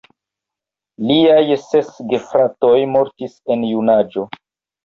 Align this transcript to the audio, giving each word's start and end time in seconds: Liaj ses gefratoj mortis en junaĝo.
Liaj 1.09 1.43
ses 1.65 1.91
gefratoj 2.13 2.75
mortis 2.97 3.37
en 3.57 3.67
junaĝo. 3.75 4.27